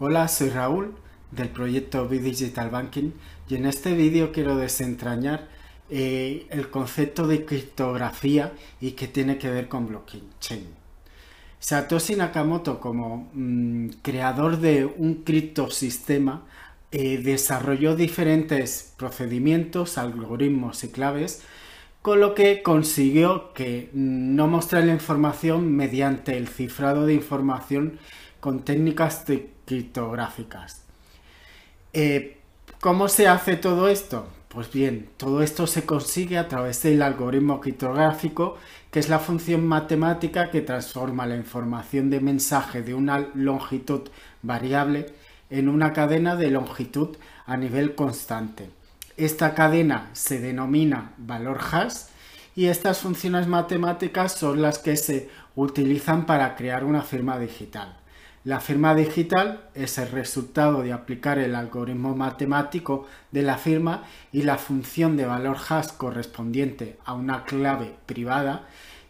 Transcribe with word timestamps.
Hola, 0.00 0.26
soy 0.26 0.48
Raúl 0.48 0.92
del 1.30 1.50
proyecto 1.50 2.08
B-Digital 2.08 2.68
Banking 2.68 3.12
y 3.48 3.54
en 3.54 3.64
este 3.64 3.94
vídeo 3.94 4.32
quiero 4.32 4.56
desentrañar 4.56 5.46
eh, 5.88 6.48
el 6.50 6.68
concepto 6.68 7.28
de 7.28 7.44
criptografía 7.44 8.52
y 8.80 8.92
qué 8.92 9.06
tiene 9.06 9.38
que 9.38 9.50
ver 9.50 9.68
con 9.68 9.86
blockchain. 9.86 10.66
Satoshi 11.60 12.16
Nakamoto 12.16 12.80
como 12.80 13.30
mm, 13.34 13.90
creador 14.02 14.58
de 14.58 14.84
un 14.84 15.22
criptosistema 15.22 16.42
eh, 16.90 17.18
desarrolló 17.18 17.94
diferentes 17.94 18.94
procedimientos, 18.96 19.96
algoritmos 19.96 20.82
y 20.82 20.88
claves 20.88 21.42
con 22.02 22.18
lo 22.18 22.34
que 22.34 22.64
consiguió 22.64 23.52
que 23.52 23.90
mm, 23.92 24.34
no 24.34 24.48
mostrar 24.48 24.82
la 24.86 24.92
información 24.92 25.72
mediante 25.76 26.36
el 26.36 26.48
cifrado 26.48 27.06
de 27.06 27.14
información 27.14 28.00
con 28.40 28.64
técnicas 28.64 29.24
criptográficas. 29.64 30.82
Eh, 31.92 32.38
¿Cómo 32.80 33.08
se 33.08 33.28
hace 33.28 33.56
todo 33.56 33.88
esto? 33.88 34.28
Pues 34.48 34.70
bien, 34.70 35.08
todo 35.16 35.42
esto 35.42 35.66
se 35.66 35.84
consigue 35.84 36.38
a 36.38 36.48
través 36.48 36.82
del 36.82 37.02
algoritmo 37.02 37.60
criptográfico, 37.60 38.56
que 38.90 39.00
es 39.00 39.08
la 39.08 39.18
función 39.18 39.66
matemática 39.66 40.50
que 40.50 40.60
transforma 40.60 41.26
la 41.26 41.36
información 41.36 42.08
de 42.08 42.20
mensaje 42.20 42.82
de 42.82 42.94
una 42.94 43.18
longitud 43.34 44.02
variable 44.42 45.06
en 45.50 45.68
una 45.68 45.92
cadena 45.92 46.36
de 46.36 46.50
longitud 46.50 47.16
a 47.46 47.56
nivel 47.56 47.94
constante. 47.94 48.70
Esta 49.16 49.54
cadena 49.54 50.10
se 50.12 50.40
denomina 50.40 51.12
valor 51.16 51.58
hash 51.72 52.06
y 52.54 52.66
estas 52.66 52.98
funciones 52.98 53.46
matemáticas 53.46 54.32
son 54.32 54.62
las 54.62 54.78
que 54.78 54.96
se 54.96 55.28
utilizan 55.56 56.26
para 56.26 56.54
crear 56.54 56.84
una 56.84 57.02
firma 57.02 57.38
digital. 57.38 57.96
La 58.44 58.60
firma 58.60 58.94
digital 58.94 59.70
es 59.74 59.96
el 59.96 60.10
resultado 60.10 60.82
de 60.82 60.92
aplicar 60.92 61.38
el 61.38 61.54
algoritmo 61.54 62.14
matemático 62.14 63.06
de 63.32 63.40
la 63.40 63.56
firma 63.56 64.02
y 64.32 64.42
la 64.42 64.58
función 64.58 65.16
de 65.16 65.24
valor 65.24 65.56
hash 65.66 65.92
correspondiente 65.96 66.98
a 67.06 67.14
una 67.14 67.44
clave 67.44 67.96
privada 68.04 68.66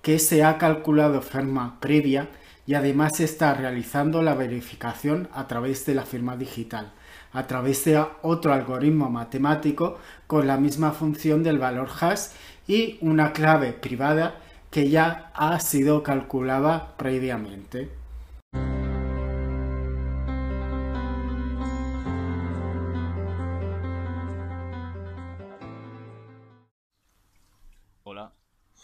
que 0.00 0.18
se 0.18 0.44
ha 0.44 0.56
calculado 0.56 1.12
de 1.12 1.20
forma 1.20 1.78
previa 1.78 2.30
y 2.66 2.72
además 2.72 3.20
está 3.20 3.52
realizando 3.52 4.22
la 4.22 4.32
verificación 4.32 5.28
a 5.34 5.46
través 5.46 5.84
de 5.84 5.94
la 5.94 6.06
firma 6.06 6.38
digital, 6.38 6.94
a 7.34 7.46
través 7.46 7.84
de 7.84 8.02
otro 8.22 8.54
algoritmo 8.54 9.10
matemático 9.10 9.98
con 10.26 10.46
la 10.46 10.56
misma 10.56 10.92
función 10.92 11.42
del 11.42 11.58
valor 11.58 11.90
hash 12.00 12.28
y 12.66 12.96
una 13.02 13.34
clave 13.34 13.74
privada 13.74 14.36
que 14.70 14.88
ya 14.88 15.32
ha 15.34 15.60
sido 15.60 16.02
calculada 16.02 16.96
previamente. 16.96 18.07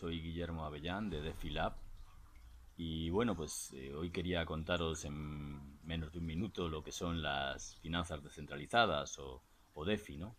Soy 0.04 0.20
Guillermo 0.20 0.66
Avellán 0.66 1.09
de 1.09 1.22
DefiLab 1.22 1.76
y 2.76 3.09
bueno, 3.09 3.34
pues 3.34 3.72
eh, 3.72 3.94
hoy 3.94 4.10
quería 4.10 4.44
contaros 4.44 5.06
en 5.06 5.82
menos 5.82 6.12
de 6.12 6.19
un 6.19 6.26
minuto 6.26 6.69
lo 6.69 6.84
que 6.84 6.92
son 6.92 7.22
las 7.22 7.76
finanzas 7.76 8.22
descentralizadas 8.22 9.19
o, 9.19 9.43
DeFi, 9.87 10.19
¿no? 10.19 10.37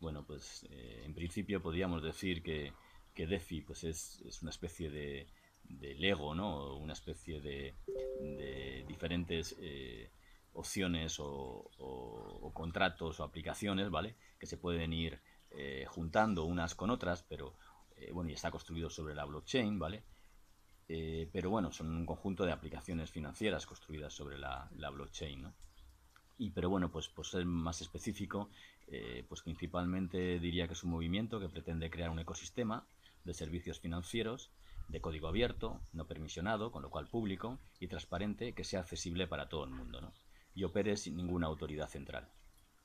Bueno, 0.00 0.24
pues 0.24 0.66
eh, 0.70 1.02
en 1.04 1.12
principio 1.12 1.60
podríamos 1.60 2.02
decir 2.02 2.42
que, 2.42 2.72
que 3.12 3.26
DeFi 3.26 3.60
pues 3.60 3.84
es, 3.84 4.22
una 4.40 4.50
especie 4.50 4.88
de, 4.88 5.26
Lego, 5.98 6.34
¿no? 6.34 6.78
Una 6.78 6.94
especie 6.94 7.42
de, 7.42 7.74
diferentes 8.88 9.54
eh, 9.60 10.10
opciones 10.54 11.20
o, 11.20 11.70
o, 11.76 12.50
contratos 12.54 13.20
o 13.20 13.24
aplicaciones, 13.24 13.90
¿vale? 13.90 14.16
Que 14.38 14.46
se 14.46 14.56
pueden 14.56 14.94
ir 14.94 15.20
juntando 15.88 16.44
unas 16.44 16.74
con 16.74 16.88
otras, 16.88 17.22
pero 17.24 17.54
eh, 18.02 18.12
bueno, 18.12 18.30
y 18.30 18.34
está 18.34 18.50
construido 18.50 18.90
sobre 18.90 19.14
la 19.14 19.24
blockchain, 19.24 19.78
¿vale? 19.78 20.02
Eh, 20.88 21.28
pero 21.32 21.50
bueno, 21.50 21.70
son 21.72 21.90
un 21.90 22.04
conjunto 22.04 22.44
de 22.44 22.52
aplicaciones 22.52 23.10
financieras 23.10 23.66
construidas 23.66 24.12
sobre 24.12 24.38
la, 24.38 24.68
blockchain, 24.70 25.42
¿no? 25.42 25.54
Y 26.38 26.50
pero 26.50 26.68
bueno, 26.68 26.90
pues 26.90 27.08
por 27.08 27.26
ser 27.26 27.44
más 27.44 27.80
específico, 27.80 28.50
eh, 28.88 29.24
pues 29.28 29.42
principalmente 29.42 30.40
diría 30.40 30.66
que 30.66 30.74
es 30.74 30.82
un 30.82 30.90
movimiento 30.90 31.38
que 31.38 31.48
pretende 31.48 31.90
crear 31.90 32.10
un 32.10 32.18
ecosistema 32.18 32.86
de 33.24 33.34
servicios 33.34 33.78
financieros 33.78 34.50
de 34.88 35.00
código 35.00 35.28
abierto, 35.28 35.80
no 35.92 36.06
permisionado, 36.06 36.72
con 36.72 36.82
lo 36.82 36.90
cual 36.90 37.08
público 37.08 37.60
y 37.78 37.86
transparente, 37.86 38.52
que 38.52 38.64
sea 38.64 38.80
accesible 38.80 39.28
para 39.28 39.48
todo 39.48 39.64
el 39.64 39.70
mundo, 39.70 40.00
¿no? 40.00 40.12
Y 40.54 40.64
opere 40.64 40.96
sin 40.96 41.16
ninguna 41.16 41.46
autoridad 41.46 41.88
central. 41.88 42.28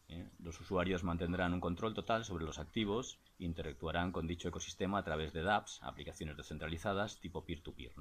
¿Eh? 0.09 0.29
Los 0.39 0.59
usuarios 0.59 1.03
mantendrán 1.03 1.53
un 1.53 1.59
control 1.59 1.93
total 1.93 2.25
sobre 2.25 2.45
los 2.45 2.59
activos 2.59 3.19
e 3.39 3.45
interactuarán 3.45 4.11
con 4.11 4.27
dicho 4.27 4.47
ecosistema 4.47 4.99
a 4.99 5.03
través 5.03 5.33
de 5.33 5.43
dApps, 5.43 5.81
aplicaciones 5.83 6.37
descentralizadas 6.37 7.19
tipo 7.19 7.45
peer-to-peer. 7.45 7.93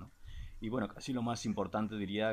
Y 0.60 0.70
bueno, 0.70 0.88
casi 0.88 1.12
lo 1.12 1.22
más 1.22 1.44
importante 1.44 1.96
diría, 1.96 2.30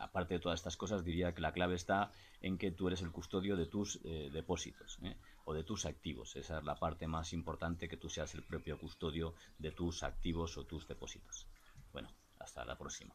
aparte 0.00 0.34
de 0.34 0.40
todas 0.40 0.60
estas 0.60 0.76
cosas, 0.76 1.04
diría 1.04 1.34
que 1.34 1.42
la 1.42 1.52
clave 1.52 1.74
está 1.74 2.12
en 2.40 2.56
que 2.56 2.70
tú 2.70 2.88
eres 2.88 3.02
el 3.02 3.12
custodio 3.12 3.56
de 3.56 3.66
tus 3.66 4.00
eh, 4.04 4.30
depósitos 4.32 4.98
¿eh? 5.02 5.16
o 5.44 5.52
de 5.52 5.64
tus 5.64 5.84
activos. 5.84 6.34
Esa 6.36 6.58
es 6.58 6.64
la 6.64 6.76
parte 6.76 7.06
más 7.06 7.32
importante, 7.34 7.88
que 7.88 7.98
tú 7.98 8.08
seas 8.08 8.34
el 8.34 8.42
propio 8.42 8.78
custodio 8.78 9.34
de 9.58 9.72
tus 9.72 10.02
activos 10.02 10.56
o 10.56 10.64
tus 10.64 10.88
depósitos. 10.88 11.46
Bueno, 11.92 12.10
hasta 12.38 12.64
la 12.64 12.78
próxima. 12.78 13.14